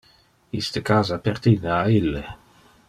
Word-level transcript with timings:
Iste 0.59 0.81
casa 0.89 1.19
pertine 1.29 1.71
a 1.77 1.81
ille. 2.01 2.27